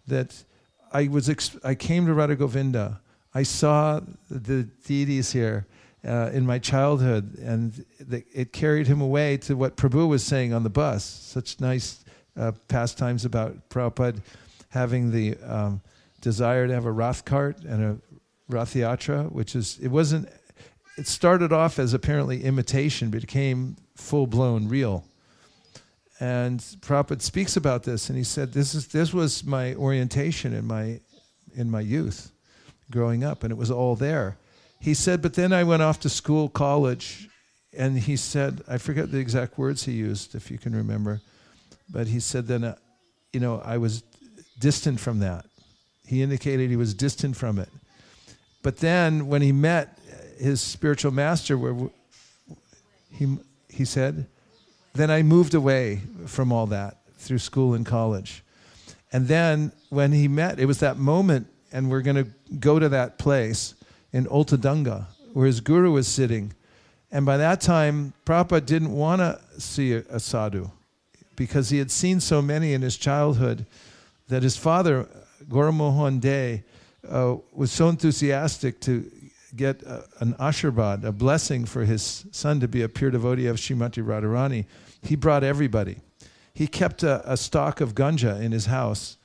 [0.07, 0.45] that
[0.93, 1.29] I, was
[1.65, 3.01] I came to Radha Govinda.
[3.35, 5.67] I saw the deities here
[6.07, 7.85] uh, in my childhood, and
[8.33, 11.05] it carried him away to what Prabhu was saying on the bus.
[11.05, 12.05] Such nice
[12.37, 14.21] uh, pastimes about Prabhupada
[14.69, 15.81] having the um,
[16.21, 17.99] desire to have a Rath cart and a
[18.49, 20.29] Rath Yatra, which is, it wasn't,
[20.97, 25.05] it started off as apparently imitation, but became full blown real.
[26.21, 30.65] And Prabhupada speaks about this, and he said, "This is this was my orientation in
[30.65, 31.01] my
[31.57, 32.31] in my youth,
[32.89, 34.37] growing up, and it was all there."
[34.79, 37.29] He said, "But then I went off to school, college,
[37.77, 41.21] and he said, I forget the exact words he used, if you can remember,
[41.91, 42.77] but he said then, uh,
[43.33, 44.03] you know, I was
[44.59, 45.47] distant from that.
[46.07, 47.69] He indicated he was distant from it.
[48.65, 49.97] But then when he met
[50.39, 51.91] his spiritual master, where
[53.13, 54.27] he he said."
[54.95, 58.43] then I moved away from all that through school and college.
[59.13, 62.89] And then when he met, it was that moment, and we're going to go to
[62.89, 63.75] that place
[64.13, 66.53] in Ultadanga, where his guru was sitting.
[67.11, 70.71] And by that time, Prabhupada didn't want to see a, a sadhu
[71.37, 73.67] because he had seen so many in his childhood
[74.29, 75.09] that his father,
[75.49, 76.63] Gauramohan De,
[77.09, 79.11] uh, was so enthusiastic to
[79.57, 83.57] get a, an ashirvad, a blessing for his son to be a pure devotee of
[83.57, 84.67] Srimati Radharani.
[85.03, 85.99] He brought everybody.
[86.53, 89.17] He kept a, a stock of ganja in his house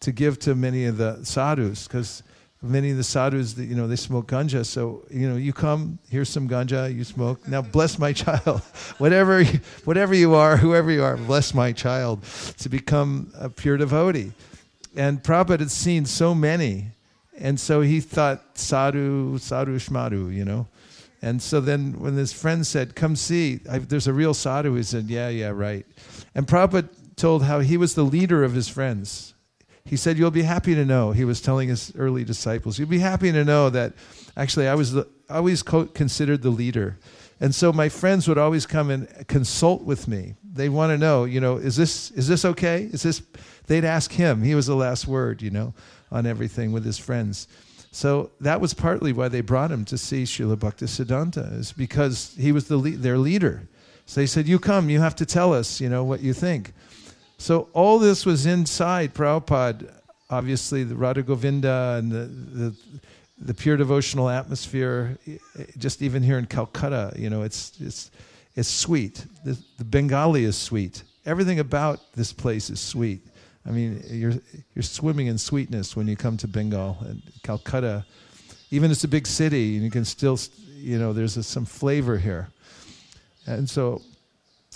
[0.00, 2.22] to give to many of the sadhus because
[2.60, 4.66] Many of the sadhus, you know, they smoke ganja.
[4.66, 7.46] So, you know, you come, here's some ganja, you smoke.
[7.46, 8.60] Now, bless my child.
[8.98, 9.44] whatever,
[9.84, 12.24] whatever you are, whoever you are, bless my child
[12.58, 14.32] to become a pure devotee.
[14.96, 16.86] And Prabhupada had seen so many.
[17.38, 20.66] And so he thought, sadhu, sadhu shmadhu, you know.
[21.22, 24.82] And so then when his friend said, come see, I, there's a real sadhu, he
[24.82, 25.84] said, yeah, yeah, right.
[26.34, 29.34] And Prabhupada told how he was the leader of his friends.
[29.84, 32.98] He said, You'll be happy to know, he was telling his early disciples, you'll be
[32.98, 33.94] happy to know that
[34.36, 36.98] actually I was the, always co- considered the leader.
[37.40, 40.34] And so my friends would always come and consult with me.
[40.44, 42.88] They want to know, you know, is this, is this okay?
[42.92, 43.22] Is this,
[43.66, 44.42] they'd ask him.
[44.42, 45.72] He was the last word, you know,
[46.10, 47.48] on everything with his friends.
[47.90, 52.52] So that was partly why they brought him to see Srila Bhaktisiddhanta, is because he
[52.52, 53.68] was the le- their leader.
[54.06, 56.72] So they said, You come, you have to tell us, you know, what you think.
[57.38, 59.92] So all this was inside Prabhupada,
[60.28, 62.26] obviously the Radha Govinda and the,
[62.58, 62.76] the,
[63.38, 65.16] the pure devotional atmosphere,
[65.78, 68.10] just even here in Calcutta, you know, it's, it's,
[68.56, 69.24] it's sweet.
[69.44, 71.04] The, the Bengali is sweet.
[71.24, 73.24] Everything about this place is sweet.
[73.68, 74.32] I mean, you're,
[74.74, 78.06] you're swimming in sweetness when you come to Bengal and Calcutta.
[78.70, 80.38] Even it's a big city, and you can still,
[80.74, 82.48] you know, there's a, some flavor here.
[83.46, 84.00] And so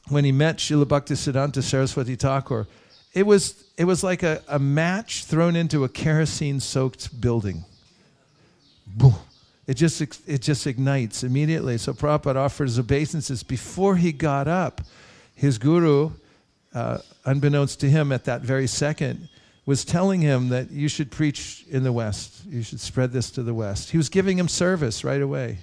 [0.08, 2.66] when he met Srila Bhaktisiddhanta Saraswati Thakur,
[3.14, 7.64] it was, it was like a, a match thrown into a kerosene soaked building.
[8.86, 9.14] Boom.
[9.66, 11.78] It just, it just ignites immediately.
[11.78, 13.42] So Prabhupada offered his obeisances.
[13.42, 14.82] Before he got up,
[15.34, 16.10] his guru,
[16.74, 19.28] uh, unbeknownst to him at that very second,
[19.64, 22.44] was telling him that you should preach in the West.
[22.46, 23.90] You should spread this to the West.
[23.90, 25.58] He was giving him service right away.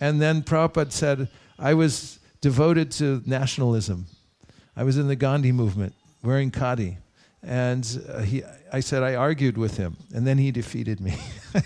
[0.00, 1.28] And then Prabhupada said,
[1.58, 4.06] I was devoted to nationalism.
[4.76, 6.96] I was in the Gandhi movement wearing khadi.
[7.42, 11.14] And uh, he, I said, I argued with him, and then he defeated me.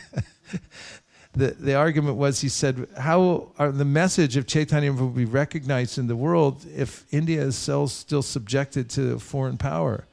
[1.36, 5.98] the, the argument was he said, How are the message of Chaitanya will be recognized
[5.98, 10.06] in the world if India is still, still subjected to foreign power?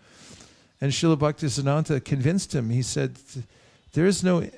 [0.82, 2.70] And Srila Bhaktisiddhanta convinced him.
[2.70, 3.16] He said,
[3.94, 4.50] There is no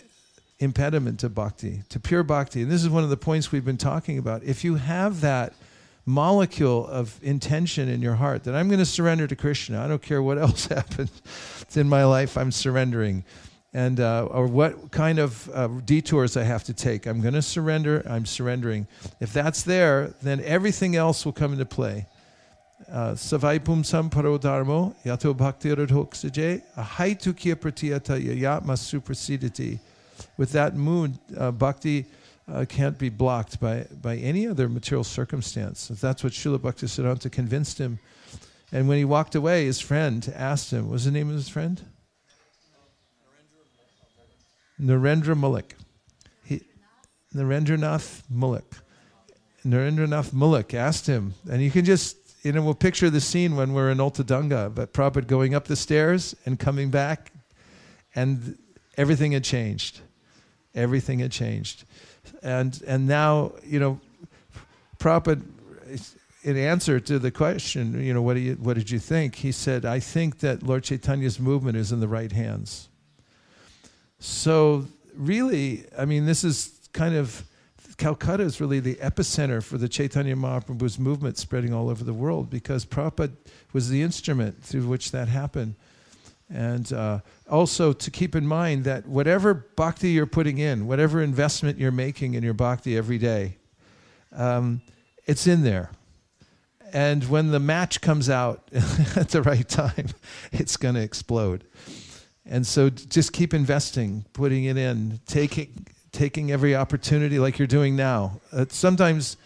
[0.59, 2.63] impediment to bhakti, to pure bhakti.
[2.63, 4.43] And this is one of the points we've been talking about.
[4.43, 5.53] If you have that
[6.05, 9.83] molecule of intention in your heart that I'm going to surrender to Krishna.
[9.83, 11.11] I don't care what else happens
[11.75, 13.23] in my life, I'm surrendering.
[13.75, 17.05] And, uh, or what kind of uh, detours I have to take.
[17.05, 18.87] I'm going to surrender, I'm surrendering.
[19.19, 22.07] If that's there, then everything else will come into play.
[22.89, 29.79] Uh, Savai pumsam parodharmo yato bhakti radhoksaje ahaitu kia pratiyata yayatma supersediti.
[30.37, 32.05] With that mood, uh, bhakti
[32.47, 35.89] uh, can't be blocked by, by any other material circumstance.
[35.89, 37.99] That's what Srila Bhaktisiddhanta convinced him.
[38.71, 41.49] And when he walked away, his friend asked him, what was the name of his
[41.49, 41.81] friend?
[44.79, 45.73] Narendra Mullik.
[46.43, 46.61] He,
[47.33, 48.79] Narendranath Mullik.
[49.65, 53.73] Narendranath Mullik asked him, and you can just, you know, we'll picture the scene when
[53.73, 57.31] we're in Ultadanga, but Prabhupada going up the stairs and coming back,
[58.13, 58.57] and
[58.97, 60.01] everything had changed.
[60.75, 61.85] Everything had changed
[62.41, 63.99] and and now you know,
[64.99, 65.41] Prabhupada,
[66.43, 69.35] in answer to the question, you know, what, do you, what did you think?
[69.35, 72.89] He said, I think that Lord Chaitanya's movement is in the right hands.
[74.19, 77.43] So really, I mean, this is kind of
[77.97, 82.49] Calcutta is really the epicenter for the Chaitanya Mahaprabhu's movement spreading all over the world
[82.49, 83.31] because Prabhupada
[83.71, 85.75] was the instrument through which that happened.
[86.49, 91.79] And uh, also to keep in mind that whatever bhakti you're putting in, whatever investment
[91.79, 93.57] you're making in your bhakti every day,
[94.33, 94.81] um,
[95.25, 95.89] it's in there.
[96.93, 98.67] And when the match comes out
[99.15, 100.09] at the right time,
[100.51, 101.63] it's going to explode.
[102.45, 107.95] And so just keep investing, putting it in, taking, taking every opportunity like you're doing
[107.95, 108.39] now.
[108.51, 109.37] Uh, sometimes,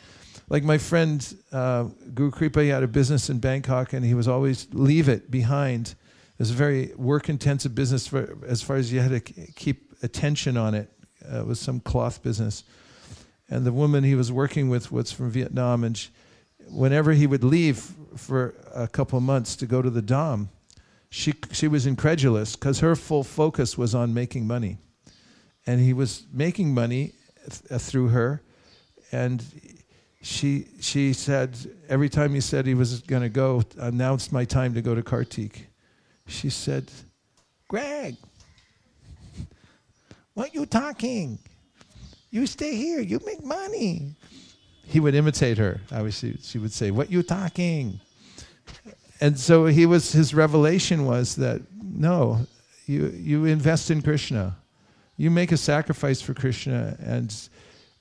[0.50, 1.84] like my friend uh,
[2.14, 5.96] Guru Kripa, he had a business in Bangkok and he was always leave it behind
[6.40, 9.92] it was a very work intensive business for, as far as you had to keep
[10.02, 10.90] attention on it.
[11.30, 12.64] Uh, it was some cloth business.
[13.50, 15.84] And the woman he was working with was from Vietnam.
[15.84, 16.10] And she,
[16.70, 20.48] whenever he would leave for a couple of months to go to the Dham,
[21.10, 24.78] she, she was incredulous because her full focus was on making money.
[25.66, 27.14] And he was making money
[27.50, 28.42] th- uh, through her.
[29.12, 29.44] And
[30.22, 31.58] she, she said,
[31.88, 35.02] every time he said he was going to go, announced my time to go to
[35.04, 35.70] Kartik
[36.30, 36.90] she said,
[37.68, 38.16] Greg,
[40.34, 41.40] what you talking?
[42.32, 43.02] You stay here.
[43.02, 44.16] You make money.
[44.86, 45.82] He would imitate her.
[45.92, 48.00] Obviously, she would say, "What you talking?"
[49.22, 50.12] And so he was.
[50.14, 52.48] His revelation was that no,
[52.86, 54.56] you you invest in Krishna.
[55.18, 57.36] You make a sacrifice for Krishna, and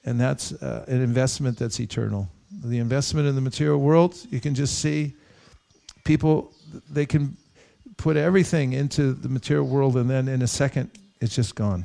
[0.04, 2.28] and that's uh, an investment that's eternal.
[2.64, 5.14] The investment in the material world, you can just see
[6.04, 6.52] people
[6.88, 7.36] they can
[7.96, 10.90] put everything into the material world, and then in a second,
[11.20, 11.84] it's just gone.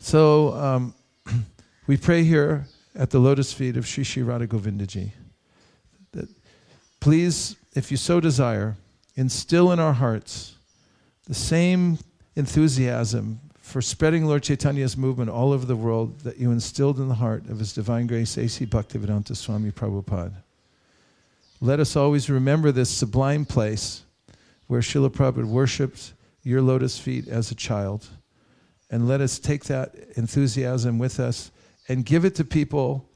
[0.00, 0.94] So um,
[1.86, 5.12] we pray here at the lotus feet of Sri Sri Radha Govindaji
[7.02, 8.76] please, if you so desire,
[9.16, 10.54] instill in our hearts
[11.26, 11.98] the same
[12.36, 17.16] enthusiasm for spreading Lord Chaitanya's movement all over the world that you instilled in the
[17.16, 18.66] heart of His Divine Grace A.C.
[18.66, 20.44] Bhaktivedanta Swami Prabhupada.
[21.60, 24.04] Let us always remember this sublime place
[24.68, 26.12] where Srila Prabhupada worshipped
[26.44, 28.06] your lotus feet as a child.
[28.92, 31.50] And let us take that enthusiasm with us
[31.88, 33.08] and give it to people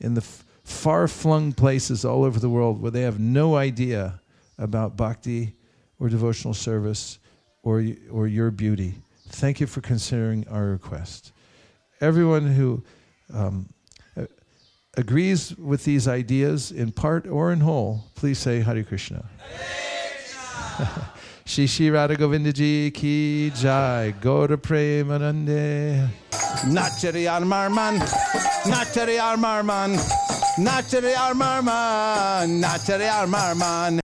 [0.00, 0.26] in the
[0.72, 4.20] far flung places all over the world where they have no idea
[4.58, 5.54] about bhakti
[5.98, 7.18] or devotional service
[7.62, 8.94] or, or your beauty.
[9.28, 11.32] Thank you for considering our request.
[12.00, 12.82] Everyone who
[13.32, 13.68] um,
[14.96, 19.24] agrees with these ideas in part or in whole, please say Hare Krishna.
[21.44, 26.08] Shri Shri Radha Govinda Ji ki jai, Gaura Premanande.
[26.66, 27.98] Nachari Armarman,
[28.64, 29.96] Nachari Armarman,
[30.58, 34.01] Nachari Armarman, Nachari Armarman.